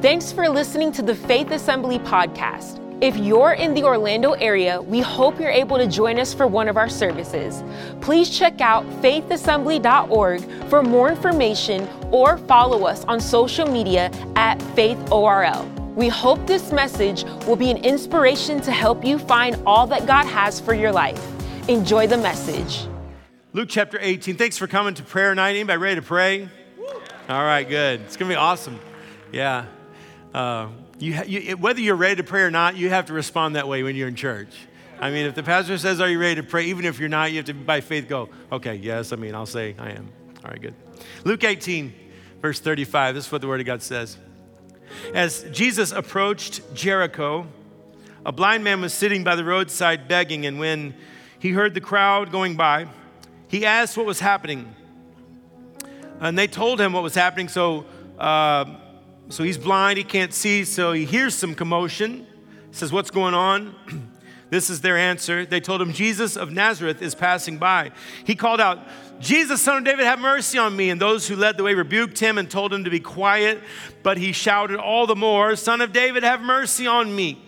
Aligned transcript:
Thanks 0.00 0.30
for 0.30 0.48
listening 0.48 0.92
to 0.92 1.02
the 1.02 1.12
Faith 1.12 1.50
Assembly 1.50 1.98
podcast. 1.98 2.78
If 3.02 3.16
you're 3.16 3.54
in 3.54 3.74
the 3.74 3.82
Orlando 3.82 4.34
area, 4.34 4.80
we 4.80 5.00
hope 5.00 5.40
you're 5.40 5.50
able 5.50 5.76
to 5.76 5.88
join 5.88 6.20
us 6.20 6.32
for 6.32 6.46
one 6.46 6.68
of 6.68 6.76
our 6.76 6.88
services. 6.88 7.64
Please 8.00 8.30
check 8.30 8.60
out 8.60 8.88
faithassembly.org 9.02 10.68
for 10.70 10.84
more 10.84 11.08
information 11.08 11.88
or 12.12 12.38
follow 12.38 12.86
us 12.86 13.04
on 13.06 13.20
social 13.20 13.66
media 13.66 14.12
at 14.36 14.60
faithorl. 14.76 15.66
We 15.96 16.06
hope 16.06 16.46
this 16.46 16.70
message 16.70 17.24
will 17.48 17.56
be 17.56 17.72
an 17.72 17.78
inspiration 17.78 18.60
to 18.60 18.70
help 18.70 19.04
you 19.04 19.18
find 19.18 19.60
all 19.66 19.88
that 19.88 20.06
God 20.06 20.26
has 20.26 20.60
for 20.60 20.74
your 20.74 20.92
life. 20.92 21.20
Enjoy 21.68 22.06
the 22.06 22.18
message. 22.18 22.86
Luke 23.52 23.68
chapter 23.68 23.98
18. 24.00 24.36
Thanks 24.36 24.56
for 24.56 24.68
coming 24.68 24.94
to 24.94 25.02
prayer 25.02 25.34
night. 25.34 25.56
Anybody 25.56 25.78
ready 25.78 25.96
to 25.96 26.06
pray? 26.06 26.48
All 27.28 27.42
right, 27.42 27.68
good. 27.68 28.00
It's 28.02 28.16
going 28.16 28.28
to 28.28 28.34
be 28.36 28.38
awesome. 28.38 28.78
Yeah. 29.32 29.66
Uh, 30.34 30.68
you, 30.98 31.22
you, 31.26 31.56
whether 31.56 31.80
you're 31.80 31.96
ready 31.96 32.16
to 32.16 32.24
pray 32.24 32.42
or 32.42 32.50
not, 32.50 32.76
you 32.76 32.90
have 32.90 33.06
to 33.06 33.12
respond 33.12 33.56
that 33.56 33.68
way 33.68 33.82
when 33.82 33.96
you're 33.96 34.08
in 34.08 34.16
church. 34.16 34.54
I 35.00 35.10
mean, 35.10 35.26
if 35.26 35.34
the 35.34 35.42
pastor 35.42 35.78
says, 35.78 36.00
Are 36.00 36.08
you 36.08 36.18
ready 36.18 36.36
to 36.36 36.42
pray? 36.42 36.66
Even 36.66 36.84
if 36.84 36.98
you're 36.98 37.08
not, 37.08 37.30
you 37.30 37.38
have 37.38 37.46
to, 37.46 37.54
by 37.54 37.80
faith, 37.80 38.08
go, 38.08 38.28
Okay, 38.50 38.76
yes. 38.76 39.12
I 39.12 39.16
mean, 39.16 39.34
I'll 39.34 39.46
say, 39.46 39.74
I 39.78 39.90
am. 39.90 40.08
All 40.44 40.50
right, 40.50 40.60
good. 40.60 40.74
Luke 41.24 41.44
18, 41.44 41.92
verse 42.42 42.60
35. 42.60 43.14
This 43.14 43.26
is 43.26 43.32
what 43.32 43.40
the 43.40 43.48
Word 43.48 43.60
of 43.60 43.66
God 43.66 43.82
says. 43.82 44.18
As 45.14 45.44
Jesus 45.52 45.92
approached 45.92 46.74
Jericho, 46.74 47.46
a 48.26 48.32
blind 48.32 48.64
man 48.64 48.80
was 48.80 48.92
sitting 48.92 49.22
by 49.24 49.36
the 49.36 49.44
roadside 49.44 50.08
begging, 50.08 50.46
and 50.46 50.58
when 50.58 50.94
he 51.38 51.50
heard 51.50 51.74
the 51.74 51.80
crowd 51.80 52.32
going 52.32 52.56
by, 52.56 52.88
he 53.48 53.64
asked 53.64 53.96
what 53.96 54.06
was 54.06 54.20
happening. 54.20 54.74
And 56.20 56.36
they 56.36 56.48
told 56.48 56.80
him 56.80 56.92
what 56.92 57.02
was 57.02 57.14
happening, 57.14 57.48
so 57.48 57.86
uh, 58.18 58.64
so 59.28 59.44
he's 59.44 59.58
blind, 59.58 59.98
he 59.98 60.04
can't 60.04 60.32
see, 60.32 60.64
so 60.64 60.92
he 60.92 61.04
hears 61.04 61.34
some 61.34 61.54
commotion. 61.54 62.26
Says, 62.70 62.92
What's 62.92 63.10
going 63.10 63.34
on? 63.34 63.74
this 64.50 64.70
is 64.70 64.80
their 64.80 64.96
answer. 64.96 65.44
They 65.44 65.60
told 65.60 65.82
him, 65.82 65.92
Jesus 65.92 66.36
of 66.36 66.50
Nazareth 66.50 67.02
is 67.02 67.14
passing 67.14 67.58
by. 67.58 67.92
He 68.24 68.34
called 68.34 68.60
out, 68.60 68.78
Jesus, 69.20 69.60
son 69.60 69.78
of 69.78 69.84
David, 69.84 70.04
have 70.04 70.20
mercy 70.20 70.58
on 70.58 70.76
me. 70.76 70.90
And 70.90 71.00
those 71.00 71.26
who 71.28 71.36
led 71.36 71.56
the 71.56 71.64
way 71.64 71.74
rebuked 71.74 72.18
him 72.18 72.38
and 72.38 72.50
told 72.50 72.72
him 72.72 72.84
to 72.84 72.90
be 72.90 73.00
quiet. 73.00 73.60
But 74.02 74.16
he 74.16 74.32
shouted 74.32 74.78
all 74.78 75.06
the 75.06 75.16
more, 75.16 75.56
Son 75.56 75.80
of 75.80 75.92
David, 75.92 76.22
have 76.22 76.40
mercy 76.40 76.86
on 76.86 77.14
me. 77.14 77.42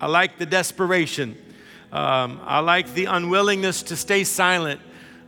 I 0.00 0.06
like 0.06 0.38
the 0.38 0.46
desperation. 0.46 1.36
Um, 1.92 2.40
I 2.44 2.60
like 2.60 2.94
the 2.94 3.04
unwillingness 3.04 3.82
to 3.84 3.96
stay 3.96 4.24
silent. 4.24 4.80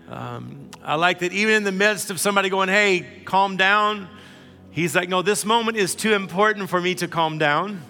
Um, 0.09 0.71
I 0.83 0.95
like 0.95 1.21
that 1.21 1.33
even 1.33 1.55
in 1.55 1.65
the 1.65 1.73
midst 1.73 2.11
of 2.11 2.19
somebody 2.19 2.49
going, 2.49 2.69
hey, 2.69 3.23
calm 3.25 3.57
down, 3.57 4.09
He's 4.73 4.97
like, 4.97 5.11
no, 5.11 5.21
this 5.21 5.45
moment 5.45 5.77
is 5.77 5.95
too 5.95 6.15
important 6.15 6.71
for 6.71 6.81
me 6.81 6.95
to 6.95 7.07
calm 7.07 7.37
down. 7.37 7.83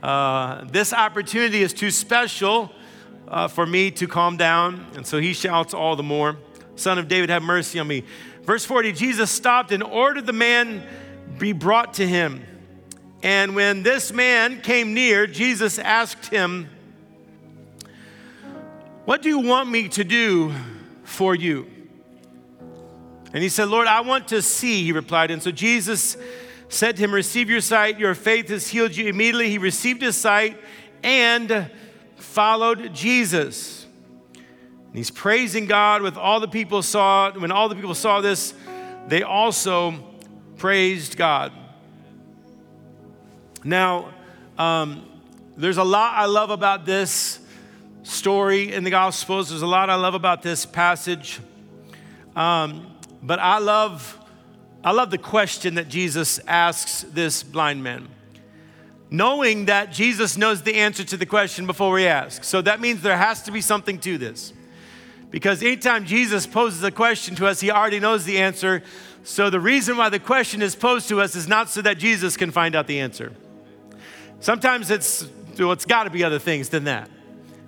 Uh, 0.00 0.64
this 0.66 0.92
opportunity 0.92 1.60
is 1.60 1.74
too 1.74 1.90
special 1.90 2.70
uh, 3.26 3.48
for 3.48 3.66
me 3.66 3.90
to 3.90 4.06
calm 4.06 4.36
down. 4.36 4.86
And 4.94 5.04
so 5.04 5.18
he 5.18 5.32
shouts 5.32 5.74
all 5.74 5.96
the 5.96 6.04
more, 6.04 6.36
Son 6.76 6.98
of 6.98 7.08
David, 7.08 7.30
have 7.30 7.42
mercy 7.42 7.80
on 7.80 7.88
me. 7.88 8.04
Verse 8.42 8.64
40 8.64 8.92
Jesus 8.92 9.28
stopped 9.28 9.72
and 9.72 9.82
ordered 9.82 10.24
the 10.24 10.32
man 10.32 10.84
be 11.36 11.52
brought 11.52 11.94
to 11.94 12.06
him. 12.06 12.46
And 13.24 13.56
when 13.56 13.82
this 13.82 14.12
man 14.12 14.60
came 14.60 14.94
near, 14.94 15.26
Jesus 15.26 15.80
asked 15.80 16.26
him, 16.26 16.68
What 19.04 19.20
do 19.20 19.28
you 19.28 19.40
want 19.40 19.68
me 19.68 19.88
to 19.88 20.04
do 20.04 20.54
for 21.02 21.34
you? 21.34 21.79
And 23.32 23.42
he 23.42 23.48
said, 23.48 23.68
Lord, 23.68 23.86
I 23.86 24.00
want 24.00 24.28
to 24.28 24.42
see, 24.42 24.84
he 24.84 24.92
replied. 24.92 25.30
And 25.30 25.42
so 25.42 25.50
Jesus 25.50 26.16
said 26.68 26.96
to 26.96 27.02
him, 27.02 27.12
Receive 27.12 27.48
your 27.48 27.60
sight, 27.60 27.98
your 27.98 28.14
faith 28.14 28.48
has 28.48 28.68
healed 28.68 28.96
you. 28.96 29.08
Immediately 29.08 29.50
he 29.50 29.58
received 29.58 30.02
his 30.02 30.16
sight 30.16 30.58
and 31.02 31.70
followed 32.16 32.92
Jesus. 32.94 33.86
And 34.34 34.96
he's 34.96 35.10
praising 35.10 35.66
God 35.66 36.02
with 36.02 36.16
all 36.16 36.40
the 36.40 36.48
people 36.48 36.82
saw. 36.82 37.30
When 37.32 37.52
all 37.52 37.68
the 37.68 37.76
people 37.76 37.94
saw 37.94 38.20
this, 38.20 38.54
they 39.06 39.22
also 39.22 39.94
praised 40.56 41.16
God. 41.16 41.52
Now, 43.62 44.12
um, 44.58 45.06
there's 45.56 45.76
a 45.76 45.84
lot 45.84 46.14
I 46.16 46.24
love 46.24 46.50
about 46.50 46.86
this 46.86 47.38
story 48.02 48.72
in 48.72 48.82
the 48.82 48.90
Gospels. 48.90 49.50
There's 49.50 49.62
a 49.62 49.66
lot 49.66 49.90
I 49.90 49.94
love 49.94 50.14
about 50.14 50.42
this 50.42 50.66
passage. 50.66 51.38
Um, 52.34 52.86
but 53.22 53.38
I 53.38 53.58
love, 53.58 54.18
I 54.82 54.92
love 54.92 55.10
the 55.10 55.18
question 55.18 55.74
that 55.74 55.88
Jesus 55.88 56.40
asks 56.46 57.02
this 57.02 57.42
blind 57.42 57.82
man. 57.82 58.08
Knowing 59.10 59.66
that 59.66 59.92
Jesus 59.92 60.36
knows 60.36 60.62
the 60.62 60.76
answer 60.76 61.02
to 61.02 61.16
the 61.16 61.26
question 61.26 61.66
before 61.66 61.92
we 61.92 62.06
ask. 62.06 62.44
So 62.44 62.62
that 62.62 62.80
means 62.80 63.02
there 63.02 63.16
has 63.16 63.42
to 63.42 63.52
be 63.52 63.60
something 63.60 63.98
to 64.00 64.18
this. 64.18 64.52
Because 65.30 65.62
anytime 65.62 66.06
Jesus 66.06 66.46
poses 66.46 66.82
a 66.82 66.90
question 66.90 67.34
to 67.36 67.46
us, 67.46 67.60
he 67.60 67.70
already 67.70 68.00
knows 68.00 68.24
the 68.24 68.38
answer. 68.38 68.82
So 69.22 69.50
the 69.50 69.60
reason 69.60 69.96
why 69.96 70.08
the 70.08 70.18
question 70.18 70.62
is 70.62 70.74
posed 70.74 71.08
to 71.08 71.20
us 71.20 71.34
is 71.34 71.46
not 71.46 71.68
so 71.68 71.82
that 71.82 71.98
Jesus 71.98 72.36
can 72.36 72.50
find 72.50 72.74
out 72.74 72.86
the 72.86 73.00
answer. 73.00 73.32
Sometimes 74.40 74.90
it's, 74.90 75.28
well, 75.58 75.72
it's 75.72 75.84
got 75.84 76.04
to 76.04 76.10
be 76.10 76.24
other 76.24 76.38
things 76.38 76.68
than 76.68 76.84
that. 76.84 77.10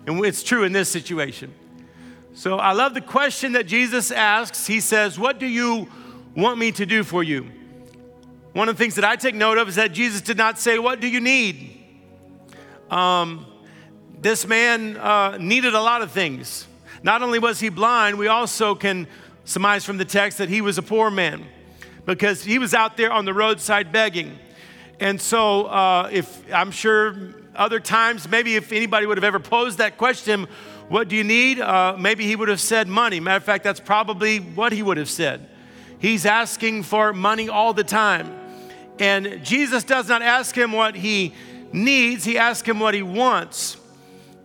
And 0.06 0.24
it's 0.24 0.42
true 0.42 0.64
in 0.64 0.72
this 0.72 0.88
situation. 0.88 1.54
So 2.34 2.56
I 2.56 2.72
love 2.72 2.94
the 2.94 3.02
question 3.02 3.52
that 3.52 3.66
Jesus 3.66 4.10
asks. 4.10 4.66
He 4.66 4.80
says, 4.80 5.18
What 5.18 5.38
do 5.38 5.46
you 5.46 5.88
want 6.34 6.58
me 6.58 6.72
to 6.72 6.86
do 6.86 7.04
for 7.04 7.22
you? 7.22 7.50
One 8.54 8.70
of 8.70 8.76
the 8.76 8.82
things 8.82 8.94
that 8.94 9.04
I 9.04 9.16
take 9.16 9.34
note 9.34 9.58
of 9.58 9.68
is 9.68 9.74
that 9.74 9.92
Jesus 9.92 10.22
did 10.22 10.38
not 10.38 10.58
say, 10.58 10.78
What 10.78 11.00
do 11.00 11.08
you 11.08 11.20
need? 11.20 11.78
Um, 12.90 13.46
this 14.18 14.46
man 14.46 14.96
uh, 14.96 15.36
needed 15.38 15.74
a 15.74 15.80
lot 15.80 16.00
of 16.00 16.10
things. 16.10 16.66
Not 17.02 17.22
only 17.22 17.38
was 17.38 17.60
he 17.60 17.68
blind, 17.68 18.18
we 18.18 18.28
also 18.28 18.74
can 18.74 19.08
surmise 19.44 19.84
from 19.84 19.98
the 19.98 20.04
text 20.04 20.38
that 20.38 20.48
he 20.48 20.60
was 20.60 20.78
a 20.78 20.82
poor 20.82 21.10
man 21.10 21.44
because 22.06 22.44
he 22.44 22.58
was 22.58 22.72
out 22.72 22.96
there 22.96 23.12
on 23.12 23.24
the 23.24 23.34
roadside 23.34 23.92
begging. 23.92 24.38
And 25.00 25.20
so, 25.20 25.66
uh, 25.66 26.08
if 26.12 26.42
I'm 26.52 26.70
sure 26.70 27.34
other 27.54 27.80
times, 27.80 28.28
maybe 28.28 28.56
if 28.56 28.72
anybody 28.72 29.04
would 29.04 29.18
have 29.18 29.24
ever 29.24 29.40
posed 29.40 29.78
that 29.78 29.98
question, 29.98 30.46
what 30.92 31.08
do 31.08 31.16
you 31.16 31.24
need? 31.24 31.58
Uh, 31.58 31.96
maybe 31.98 32.26
he 32.26 32.36
would 32.36 32.50
have 32.50 32.60
said 32.60 32.86
money. 32.86 33.18
Matter 33.18 33.38
of 33.38 33.44
fact, 33.44 33.64
that's 33.64 33.80
probably 33.80 34.40
what 34.40 34.74
he 34.74 34.82
would 34.82 34.98
have 34.98 35.08
said. 35.08 35.48
He's 35.98 36.26
asking 36.26 36.82
for 36.82 37.14
money 37.14 37.48
all 37.48 37.72
the 37.72 37.82
time. 37.82 38.38
And 38.98 39.42
Jesus 39.42 39.84
does 39.84 40.06
not 40.06 40.20
ask 40.20 40.54
him 40.54 40.70
what 40.70 40.94
he 40.94 41.32
needs, 41.72 42.26
he 42.26 42.36
asks 42.36 42.68
him 42.68 42.78
what 42.78 42.92
he 42.92 43.02
wants. 43.02 43.78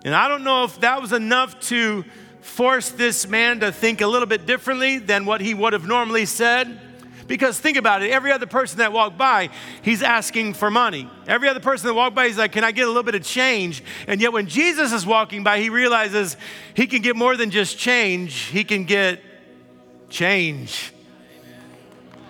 And 0.06 0.16
I 0.16 0.30
don't 0.30 0.46
know 0.46 0.64
if 0.64 0.80
that 0.80 1.02
was 1.02 1.12
enough 1.12 1.60
to 1.68 2.06
force 2.40 2.92
this 2.92 3.28
man 3.28 3.60
to 3.60 3.74
think 3.74 4.00
a 4.00 4.08
little 4.08 4.26
bit 4.26 4.46
differently 4.46 5.00
than 5.00 5.26
what 5.26 5.42
he 5.42 5.54
would 5.54 5.74
have 5.74 5.86
normally 5.86 6.26
said. 6.26 6.80
Because 7.28 7.60
think 7.60 7.78
about 7.78 8.04
it, 8.04 8.12
every 8.12 8.32
other 8.32 8.46
person 8.46 8.78
that 8.80 8.94
walked 8.94 9.18
by, 9.18 9.50
he's 9.82 10.02
asking 10.02 10.54
for 10.54 10.72
money. 10.72 11.10
Every 11.28 11.50
other 11.50 11.60
person 11.60 11.88
that 11.88 11.94
walked 11.94 12.16
by, 12.16 12.28
he's 12.28 12.38
like, 12.38 12.54
Can 12.54 12.64
I 12.64 12.72
get 12.72 12.86
a 12.86 12.88
little 12.88 13.04
bit 13.04 13.16
of 13.16 13.24
change? 13.24 13.84
And 14.08 14.22
yet 14.22 14.32
when 14.32 14.48
Jesus 14.48 14.94
is 14.94 15.06
walking 15.06 15.44
by, 15.44 15.60
he 15.60 15.70
realizes 15.70 16.38
he 16.74 16.88
can 16.88 17.02
get 17.02 17.16
more 17.16 17.36
than 17.36 17.52
just 17.52 17.78
change, 17.78 18.34
he 18.34 18.64
can 18.64 18.86
get 18.86 19.22
change. 20.10 20.94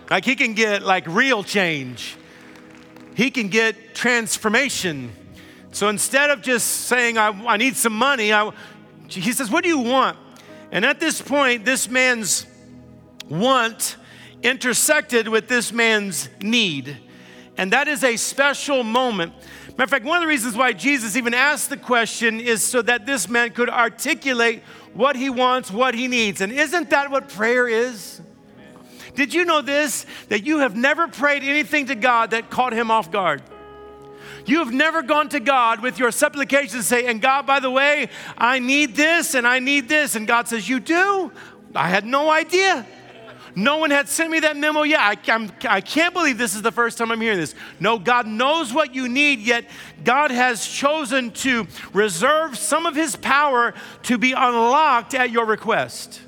Like 0.09 0.25
he 0.25 0.35
can 0.35 0.53
get 0.53 0.84
like 0.84 1.06
real 1.08 1.44
change. 1.44 2.16
He 3.16 3.31
can 3.31 3.50
get 3.50 3.96
transformation. 3.96 5.12
So 5.72 5.90
instead 5.90 6.29
of 6.29 6.41
just 6.41 6.68
saying, 6.88 7.18
I, 7.18 7.29
I 7.46 7.58
need 7.58 7.75
some 7.75 7.94
money, 7.94 8.31
I, 8.34 8.52
he 9.09 9.31
says, 9.31 9.52
What 9.52 9.64
do 9.64 9.69
you 9.69 9.79
want? 9.79 10.18
And 10.72 10.84
at 10.84 11.00
this 11.00 11.22
point, 11.22 11.66
this 11.66 11.90
man's 11.90 12.46
want 13.29 13.97
intersected 14.44 15.28
with 15.28 15.48
this 15.48 15.72
man's 15.72 16.30
need. 16.42 16.98
And 17.58 17.74
that 17.74 17.88
is 17.88 18.03
a 18.03 18.18
special 18.18 18.84
moment. 18.84 19.34
Matter 19.70 19.84
of 19.84 19.90
fact, 19.90 20.06
one 20.06 20.17
of 20.17 20.22
the 20.22 20.28
reasons 20.28 20.56
why 20.56 20.73
Jesus 20.73 21.16
even 21.16 21.34
asked 21.34 21.70
the 21.70 21.78
question 21.78 22.40
is 22.40 22.64
so 22.64 22.82
that 22.84 23.06
this 23.06 23.28
man 23.28 23.52
could 23.52 23.70
articulate 23.70 24.64
what 24.94 25.16
he 25.16 25.29
wants, 25.29 25.72
what 25.72 25.94
he 25.94 26.08
needs. 26.08 26.41
And 26.41 26.52
isn't 26.52 26.90
that 26.90 27.11
what 27.11 27.29
prayer 27.29 27.67
is? 27.67 28.22
Did 29.16 29.34
you 29.34 29.46
know 29.46 29.61
this? 29.61 30.06
That 30.29 30.46
you 30.46 30.59
have 30.59 30.76
never 30.76 31.08
prayed 31.08 31.44
anything 31.44 31.88
to 31.88 31.96
God 31.96 32.32
that 32.32 32.50
caught 32.50 32.73
him 32.73 32.91
off 32.91 33.11
guard. 33.11 33.41
You 34.46 34.59
have 34.59 34.72
never 34.72 35.02
gone 35.02 35.29
to 35.29 35.40
God 35.40 35.82
with 35.82 36.00
your 36.00 36.11
supplications 36.11 36.73
and 36.73 36.84
say, 36.84 37.06
and 37.06 37.22
God, 37.22 37.46
by 37.46 37.59
the 37.59 37.70
way, 37.70 38.09
I 38.38 38.59
need 38.59 38.96
this 38.96 39.35
and 39.35 39.46
I 39.46 39.59
need 39.59 39.90
this. 39.90 40.16
And 40.16 40.26
God 40.26 40.47
says, 40.47 40.70
You 40.70 40.79
do? 40.79 41.32
I 41.76 41.90
had 41.90 42.06
no 42.06 42.32
idea. 42.32 42.85
No 43.55 43.78
one 43.78 43.91
had 43.91 44.08
sent 44.08 44.32
me 44.32 44.40
that 44.41 44.58
memo 44.58 44.84
yet. 44.84 44.99
I, 44.99 45.17
I'm, 45.34 45.52
I 45.67 45.82
can't 45.82 46.14
believe 46.14 46.38
this 46.38 46.55
is 46.55 46.61
the 46.61 46.72
first 46.72 46.97
time 46.97 47.11
I'm 47.11 47.22
hearing 47.22 47.40
this. 47.40 47.55
No, 47.79 47.97
God 47.97 48.28
knows 48.28 48.73
what 48.73 48.94
you 48.94 49.08
need, 49.09 49.40
yet 49.40 49.66
God 50.03 50.32
has 50.32 50.67
chosen 50.67 51.32
to 51.32 51.67
reserve 51.94 52.58
some 52.58 52.85
of 52.85 52.96
His 52.96 53.16
power 53.16 53.73
to 54.03 54.17
be 54.17 54.34
unlocked 54.34 55.14
at 55.14 55.32
your 55.32 55.46
request. 55.46 56.22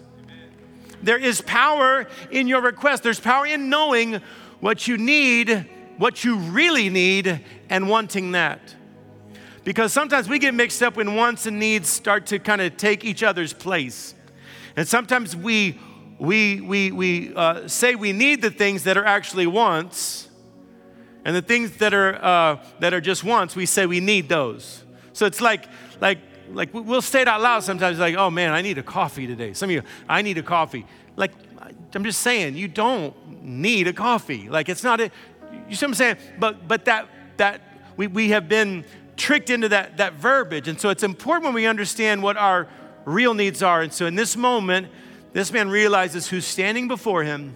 There 1.02 1.18
is 1.18 1.42
power 1.42 2.08
in 2.32 2.48
your 2.48 2.62
request, 2.62 3.04
there's 3.04 3.20
power 3.20 3.46
in 3.46 3.70
knowing 3.70 4.22
what 4.60 4.88
you 4.88 4.98
need 4.98 5.70
what 6.00 6.24
you 6.24 6.38
really 6.38 6.90
need 6.90 7.42
and 7.70 7.90
wanting 7.90 8.32
that. 8.32 8.74
Because 9.66 9.92
sometimes 9.92 10.30
we 10.30 10.40
get 10.40 10.54
mixed 10.54 10.82
up 10.82 10.96
when 10.96 11.14
wants 11.14 11.46
and 11.46 11.60
needs 11.60 11.90
start 11.90 12.28
to 12.28 12.40
kind 12.40 12.62
of 12.62 12.78
take 12.78 13.04
each 13.04 13.22
other's 13.22 13.52
place. 13.52 14.16
And 14.78 14.88
sometimes 14.88 15.36
we, 15.36 15.78
we, 16.20 16.62
we, 16.62 16.92
we 16.92 17.34
uh, 17.34 17.68
say 17.68 17.96
we 17.96 18.12
need 18.12 18.42
the 18.42 18.52
things 18.52 18.84
that 18.84 18.98
are 18.98 19.06
actually 19.06 19.48
wants, 19.48 20.28
and 21.26 21.36
the 21.36 21.42
things 21.42 21.78
that 21.78 21.94
are, 21.94 22.24
uh, 22.24 22.64
that 22.80 22.94
are 22.94 23.02
just 23.02 23.24
wants, 23.24 23.56
we 23.56 23.66
say 23.66 23.86
we 23.86 24.00
need 24.00 24.30
those. 24.30 24.84
So 25.14 25.26
it's 25.26 25.42
like, 25.42 25.66
like, 26.02 26.20
like 26.52 26.74
we'll 26.74 27.02
say 27.02 27.22
it 27.22 27.28
out 27.28 27.42
loud 27.42 27.64
sometimes, 27.64 28.00
like, 28.00 28.16
oh 28.16 28.30
man, 28.30 28.52
I 28.52 28.62
need 28.62 28.78
a 28.78 28.84
coffee 28.84 29.28
today. 29.28 29.54
Some 29.54 29.70
of 29.70 29.74
you, 29.74 29.84
I 30.08 30.22
need 30.22 30.38
a 30.38 30.44
coffee. 30.44 30.86
Like, 31.16 31.32
I'm 31.94 32.04
just 32.04 32.22
saying, 32.22 32.56
you 32.56 32.68
don't 32.68 33.44
need 33.44 33.88
a 33.88 33.94
coffee. 33.94 34.50
Like, 34.50 34.70
it's 34.70 34.84
not 34.84 35.00
a, 35.00 35.12
you 35.68 35.76
see 35.76 35.86
what 35.86 35.90
I'm 35.90 35.94
saying? 35.96 36.18
But, 36.38 36.68
but 36.68 36.86
that, 36.86 37.08
that, 37.38 37.62
we, 37.98 38.08
we 38.08 38.30
have 38.30 38.48
been 38.48 38.86
tricked 39.18 39.50
into 39.50 39.70
that, 39.70 39.98
that 39.98 40.14
verbiage. 40.14 40.68
And 40.68 40.80
so 40.80 40.90
it's 40.90 41.04
important 41.04 41.46
when 41.46 41.54
we 41.54 41.66
understand 41.66 42.24
what 42.24 42.38
our 42.38 42.68
real 43.06 43.34
needs 43.34 43.62
are. 43.62 43.82
And 43.82 43.92
so 43.92 44.06
in 44.06 44.16
this 44.16 44.38
moment, 44.38 44.88
this 45.34 45.52
man 45.52 45.70
realizes 45.70 46.28
who's 46.28 46.46
standing 46.46 46.88
before 46.88 47.24
him. 47.24 47.56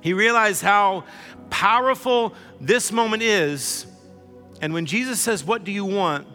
He 0.00 0.12
realized 0.12 0.62
how 0.62 1.04
powerful 1.50 2.34
this 2.60 2.92
moment 2.92 3.22
is. 3.22 3.86
And 4.60 4.72
when 4.72 4.86
Jesus 4.86 5.20
says, 5.20 5.44
What 5.44 5.64
do 5.64 5.72
you 5.72 5.84
want? 5.84 6.26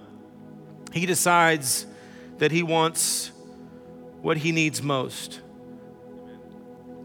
he 0.93 1.05
decides 1.05 1.85
that 2.39 2.51
he 2.51 2.63
wants 2.63 3.31
what 4.21 4.37
he 4.37 4.51
needs 4.51 4.81
most. 4.81 5.41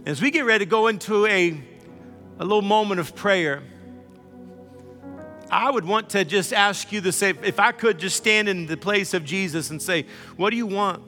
As 0.04 0.20
we 0.20 0.30
get 0.30 0.44
ready 0.44 0.64
to 0.64 0.68
go 0.68 0.88
into 0.88 1.26
a, 1.26 1.60
a 2.38 2.44
little 2.44 2.62
moment 2.62 3.00
of 3.00 3.14
prayer, 3.14 3.62
I 5.50 5.70
would 5.70 5.84
want 5.84 6.10
to 6.10 6.24
just 6.24 6.52
ask 6.52 6.90
you 6.92 7.00
to 7.02 7.12
say, 7.12 7.34
if 7.42 7.60
I 7.60 7.72
could 7.72 7.98
just 7.98 8.16
stand 8.16 8.48
in 8.48 8.66
the 8.66 8.76
place 8.76 9.14
of 9.14 9.24
Jesus 9.24 9.70
and 9.70 9.80
say, 9.80 10.06
What 10.36 10.50
do 10.50 10.56
you 10.56 10.66
want? 10.66 11.02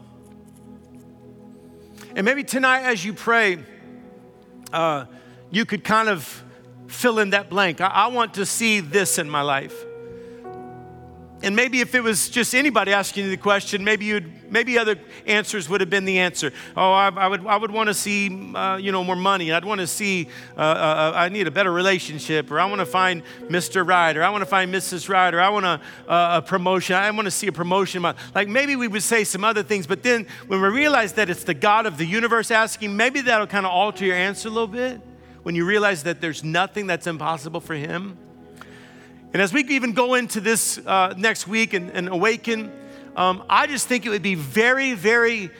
And 2.16 2.24
maybe 2.24 2.44
tonight, 2.44 2.82
as 2.82 3.04
you 3.04 3.12
pray, 3.12 3.58
uh, 4.72 5.06
you 5.50 5.64
could 5.64 5.82
kind 5.82 6.08
of 6.08 6.44
fill 6.86 7.18
in 7.18 7.30
that 7.30 7.50
blank. 7.50 7.80
I, 7.80 7.88
I 7.88 8.06
want 8.06 8.34
to 8.34 8.46
see 8.46 8.78
this 8.80 9.18
in 9.18 9.28
my 9.28 9.42
life. 9.42 9.84
And 11.44 11.54
maybe 11.54 11.80
if 11.82 11.94
it 11.94 12.02
was 12.02 12.30
just 12.30 12.54
anybody 12.54 12.94
asking 12.94 13.24
you 13.24 13.30
the 13.30 13.36
question, 13.36 13.84
maybe 13.84 14.06
you'd, 14.06 14.50
maybe 14.50 14.78
other 14.78 14.96
answers 15.26 15.68
would 15.68 15.82
have 15.82 15.90
been 15.90 16.06
the 16.06 16.18
answer. 16.18 16.54
Oh, 16.74 16.90
I, 16.90 17.08
I 17.10 17.28
would, 17.28 17.46
I 17.46 17.58
would 17.58 17.70
want 17.70 17.88
to 17.88 17.94
see, 17.94 18.54
uh, 18.54 18.76
you 18.76 18.92
know, 18.92 19.04
more 19.04 19.14
money. 19.14 19.52
I'd 19.52 19.64
want 19.66 19.82
to 19.82 19.86
see, 19.86 20.28
uh, 20.56 20.60
uh, 20.60 21.12
I 21.14 21.28
need 21.28 21.46
a 21.46 21.50
better 21.50 21.70
relationship, 21.70 22.50
or 22.50 22.58
I 22.58 22.64
want 22.64 22.78
to 22.78 22.86
find 22.86 23.22
Mr. 23.42 23.86
Or 23.86 24.22
I 24.22 24.30
want 24.30 24.40
to 24.40 24.46
find 24.46 24.72
Mrs. 24.72 25.10
Or 25.10 25.38
I 25.38 25.50
want 25.50 25.66
a, 25.66 25.80
uh, 26.10 26.38
a 26.38 26.42
promotion. 26.42 26.96
I 26.96 27.10
want 27.10 27.26
to 27.26 27.30
see 27.30 27.46
a 27.48 27.52
promotion. 27.52 28.00
Like 28.34 28.48
maybe 28.48 28.74
we 28.74 28.88
would 28.88 29.02
say 29.02 29.22
some 29.22 29.44
other 29.44 29.62
things, 29.62 29.86
but 29.86 30.02
then 30.02 30.26
when 30.46 30.62
we 30.62 30.68
realize 30.68 31.12
that 31.12 31.28
it's 31.28 31.44
the 31.44 31.52
God 31.52 31.84
of 31.84 31.98
the 31.98 32.06
universe 32.06 32.50
asking, 32.50 32.96
maybe 32.96 33.20
that'll 33.20 33.46
kind 33.46 33.66
of 33.66 33.72
alter 33.72 34.06
your 34.06 34.16
answer 34.16 34.48
a 34.48 34.50
little 34.50 34.66
bit. 34.66 34.98
When 35.42 35.54
you 35.54 35.66
realize 35.66 36.04
that 36.04 36.22
there's 36.22 36.42
nothing 36.42 36.86
that's 36.86 37.06
impossible 37.06 37.60
for 37.60 37.74
Him. 37.74 38.16
And 39.34 39.42
as 39.42 39.52
we 39.52 39.64
even 39.64 39.92
go 39.94 40.14
into 40.14 40.40
this 40.40 40.78
uh, 40.78 41.12
next 41.18 41.48
week 41.48 41.74
and, 41.74 41.90
and 41.90 42.08
awaken, 42.08 42.70
um, 43.16 43.42
I 43.50 43.66
just 43.66 43.88
think 43.88 44.06
it 44.06 44.10
would 44.10 44.22
be 44.22 44.36
very, 44.36 44.94
very 44.94 45.50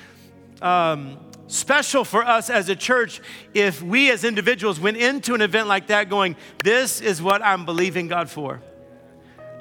um, 0.63 1.19
special 1.49 2.05
for 2.05 2.25
us 2.25 2.51
as 2.51 2.69
a 2.69 2.77
church 2.77 3.21
if 3.53 3.83
we 3.83 4.13
as 4.13 4.23
individuals 4.23 4.79
went 4.79 4.97
into 4.97 5.35
an 5.35 5.43
event 5.43 5.67
like 5.67 5.89
that 5.89 6.09
going, 6.09 6.37
This 6.63 7.01
is 7.01 7.21
what 7.21 7.43
I'm 7.43 7.65
believing 7.65 8.07
God 8.07 8.31
for. 8.31 8.63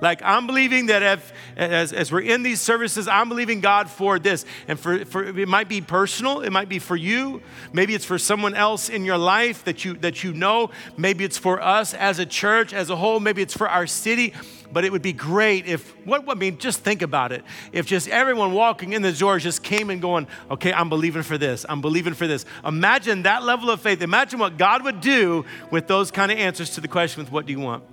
Like, 0.02 0.22
I'm 0.22 0.48
believing 0.48 0.88
that 0.88 1.02
if, 1.02 1.34
as, 1.56 1.94
as 1.94 2.12
we're 2.12 2.22
in 2.22 2.44
these 2.44 2.60
services, 2.60 3.08
I'm 3.08 3.30
believing 3.30 3.62
God 3.62 3.90
for 3.90 4.20
this. 4.20 4.46
And 4.68 4.78
for, 4.78 5.06
for 5.06 5.24
it 5.24 5.48
might 5.48 5.70
be 5.70 5.80
personal, 5.80 6.42
it 6.42 6.52
might 6.52 6.68
be 6.68 6.80
for 6.80 6.98
you, 6.98 7.42
maybe 7.72 7.96
it's 7.96 8.04
for 8.04 8.18
someone 8.18 8.54
else 8.54 8.90
in 8.90 9.06
your 9.06 9.18
life 9.18 9.64
that 9.64 9.86
you, 9.86 9.94
that 9.96 10.24
you 10.24 10.34
know, 10.34 10.72
maybe 10.98 11.24
it's 11.24 11.38
for 11.38 11.62
us 11.62 11.94
as 11.94 12.20
a 12.20 12.26
church 12.26 12.74
as 12.74 12.90
a 12.90 12.96
whole, 12.96 13.20
maybe 13.20 13.42
it's 13.42 13.56
for 13.56 13.70
our 13.70 13.88
city. 13.88 14.34
But 14.74 14.84
it 14.84 14.92
would 14.92 15.04
be 15.04 15.14
great 15.14 15.68
if, 15.68 15.96
what, 16.06 16.28
I 16.28 16.34
mean, 16.34 16.58
just 16.58 16.80
think 16.80 17.04
about 17.04 17.32
it. 17.32 17.44
If 17.72 17.86
just 17.86 18.10
everyone 18.10 18.54
walking 18.54 18.94
in 18.94 19.04
the 19.04 19.14
doors 19.14 19.44
just 19.44 19.62
came 19.62 19.92
and 19.92 20.02
going, 20.02 20.28
okay, 20.50 20.74
I'm 20.74 20.90
believing 20.90 21.22
for 21.22 21.38
this, 21.38 21.64
I'm 21.70 21.80
believing 21.80 22.16
for 22.16 22.26
this. 22.26 22.44
Imagine 22.66 23.24
that 23.24 23.44
level 23.44 23.70
of 23.70 23.82
faith. 23.82 24.02
Imagine 24.02 24.40
what 24.40 24.58
God 24.58 24.84
would 24.84 25.00
do 25.00 25.46
with 25.70 25.88
those 25.88 26.10
kind 26.10 26.32
of 26.32 26.40
answers 26.40 26.72
to 26.72 26.82
the 26.82 26.88
question 26.88 27.24
with 27.24 27.32
what 27.32 27.46
do 27.46 27.54
you 27.54 27.60
want? 27.60 27.84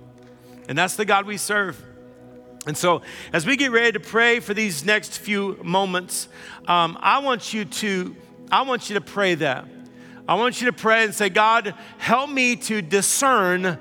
And 0.67 0.77
that's 0.77 0.95
the 0.95 1.05
God 1.05 1.25
we 1.25 1.37
serve. 1.37 1.81
And 2.67 2.77
so, 2.77 3.01
as 3.33 3.45
we 3.45 3.55
get 3.57 3.71
ready 3.71 3.91
to 3.93 3.99
pray 3.99 4.39
for 4.39 4.53
these 4.53 4.85
next 4.85 5.17
few 5.17 5.57
moments, 5.63 6.27
um, 6.67 6.97
I 7.01 7.19
want 7.19 7.53
you 7.53 7.65
to 7.65 8.15
I 8.51 8.63
want 8.63 8.89
you 8.89 8.95
to 8.95 9.01
pray 9.01 9.35
that. 9.35 9.65
I 10.27 10.35
want 10.35 10.61
you 10.61 10.67
to 10.67 10.73
pray 10.73 11.03
and 11.03 11.15
say, 11.15 11.29
God, 11.29 11.73
help 11.97 12.29
me 12.29 12.55
to 12.57 12.81
discern 12.81 13.79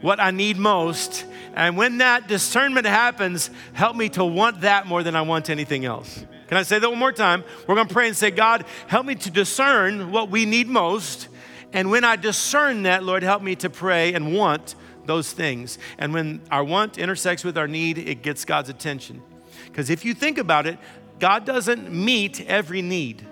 what 0.00 0.18
I 0.18 0.30
need 0.30 0.56
most. 0.56 1.26
And 1.54 1.76
when 1.76 1.98
that 1.98 2.28
discernment 2.28 2.86
happens, 2.86 3.50
help 3.72 3.96
me 3.96 4.08
to 4.10 4.24
want 4.24 4.62
that 4.62 4.86
more 4.86 5.02
than 5.02 5.14
I 5.14 5.22
want 5.22 5.50
anything 5.50 5.84
else. 5.84 6.24
Can 6.48 6.56
I 6.56 6.62
say 6.62 6.78
that 6.78 6.88
one 6.88 6.98
more 6.98 7.12
time? 7.12 7.44
We're 7.66 7.74
going 7.74 7.88
to 7.88 7.92
pray 7.94 8.08
and 8.08 8.16
say, 8.16 8.30
God, 8.30 8.64
help 8.86 9.06
me 9.06 9.14
to 9.16 9.30
discern 9.30 10.10
what 10.10 10.30
we 10.30 10.46
need 10.46 10.68
most. 10.68 11.28
And 11.72 11.90
when 11.90 12.04
I 12.04 12.16
discern 12.16 12.84
that, 12.84 13.04
Lord, 13.04 13.22
help 13.22 13.42
me 13.42 13.56
to 13.56 13.70
pray 13.70 14.14
and 14.14 14.34
want 14.34 14.74
those 15.06 15.32
things. 15.32 15.78
And 15.98 16.12
when 16.12 16.40
our 16.50 16.64
want 16.64 16.98
intersects 16.98 17.44
with 17.44 17.58
our 17.58 17.68
need, 17.68 17.98
it 17.98 18.22
gets 18.22 18.44
God's 18.44 18.68
attention. 18.68 19.22
Because 19.66 19.90
if 19.90 20.04
you 20.04 20.14
think 20.14 20.38
about 20.38 20.66
it, 20.66 20.78
God 21.18 21.44
doesn't 21.44 21.92
meet 21.92 22.40
every 22.46 22.82
need. 22.82 23.26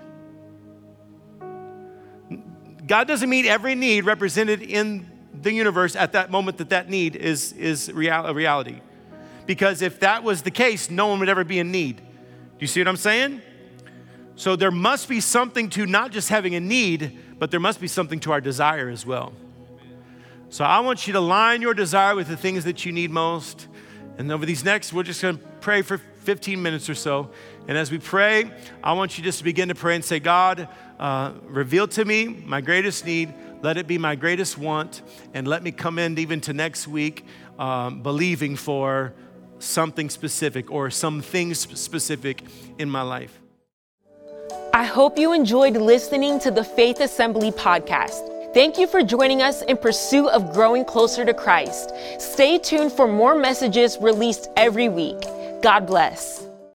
God 2.87 3.07
doesn't 3.07 3.29
meet 3.29 3.45
every 3.45 3.75
need 3.75 4.05
represented 4.05 4.61
in 4.61 5.09
the 5.41 5.53
universe 5.53 5.95
at 5.95 6.13
that 6.13 6.29
moment 6.29 6.57
that 6.57 6.69
that 6.69 6.89
need 6.89 7.15
is, 7.15 7.53
is 7.53 7.91
real, 7.91 8.25
a 8.25 8.33
reality. 8.33 8.81
Because 9.45 9.81
if 9.81 9.99
that 10.01 10.23
was 10.23 10.41
the 10.41 10.51
case, 10.51 10.89
no 10.89 11.07
one 11.07 11.19
would 11.19 11.29
ever 11.29 11.43
be 11.43 11.59
in 11.59 11.71
need. 11.71 11.97
Do 11.97 12.03
you 12.59 12.67
see 12.67 12.79
what 12.79 12.87
I'm 12.87 12.97
saying? 12.97 13.41
So 14.35 14.55
there 14.55 14.71
must 14.71 15.09
be 15.09 15.19
something 15.19 15.69
to 15.71 15.85
not 15.85 16.11
just 16.11 16.29
having 16.29 16.55
a 16.55 16.59
need, 16.59 17.17
but 17.39 17.51
there 17.51 17.59
must 17.59 17.79
be 17.79 17.87
something 17.87 18.19
to 18.21 18.31
our 18.31 18.41
desire 18.41 18.89
as 18.89 19.05
well. 19.05 19.33
So 20.51 20.65
I 20.65 20.81
want 20.81 21.07
you 21.07 21.13
to 21.13 21.21
line 21.21 21.61
your 21.61 21.73
desire 21.73 22.13
with 22.13 22.27
the 22.27 22.35
things 22.35 22.65
that 22.65 22.85
you 22.85 22.91
need 22.91 23.09
most. 23.09 23.69
And 24.17 24.29
over 24.29 24.45
these 24.45 24.65
next, 24.65 24.91
we're 24.91 25.03
just 25.03 25.21
going 25.21 25.37
to 25.37 25.43
pray 25.61 25.81
for 25.81 25.97
15 25.97 26.61
minutes 26.61 26.89
or 26.89 26.93
so. 26.93 27.29
And 27.69 27.77
as 27.77 27.89
we 27.89 27.99
pray, 27.99 28.51
I 28.83 28.91
want 28.91 29.17
you 29.17 29.23
just 29.23 29.37
to 29.37 29.45
begin 29.45 29.69
to 29.69 29.75
pray 29.75 29.95
and 29.95 30.03
say, 30.03 30.19
God, 30.19 30.67
uh, 30.99 31.31
reveal 31.45 31.87
to 31.87 32.03
me 32.03 32.27
my 32.27 32.59
greatest 32.59 33.05
need. 33.05 33.33
Let 33.61 33.77
it 33.77 33.87
be 33.87 33.97
my 33.97 34.15
greatest 34.15 34.57
want. 34.57 35.03
And 35.33 35.47
let 35.47 35.63
me 35.63 35.71
come 35.71 35.97
in 35.97 36.19
even 36.19 36.41
to 36.41 36.51
next 36.51 36.85
week 36.85 37.25
um, 37.57 38.03
believing 38.03 38.57
for 38.57 39.13
something 39.59 40.09
specific 40.09 40.69
or 40.69 40.89
some 40.89 41.21
things 41.21 41.59
specific 41.59 42.43
in 42.77 42.89
my 42.89 43.03
life. 43.03 43.39
I 44.73 44.83
hope 44.83 45.17
you 45.17 45.31
enjoyed 45.31 45.77
listening 45.77 46.39
to 46.41 46.51
the 46.51 46.65
Faith 46.65 46.99
Assembly 46.99 47.51
podcast. 47.51 48.40
Thank 48.53 48.77
you 48.77 48.85
for 48.85 49.01
joining 49.01 49.41
us 49.41 49.61
in 49.61 49.77
pursuit 49.77 50.27
of 50.27 50.51
growing 50.51 50.83
closer 50.83 51.23
to 51.23 51.33
Christ. 51.33 51.93
Stay 52.19 52.57
tuned 52.57 52.91
for 52.91 53.07
more 53.07 53.33
messages 53.33 53.97
released 53.97 54.49
every 54.57 54.89
week. 54.89 55.21
God 55.61 55.87
bless. 55.87 56.50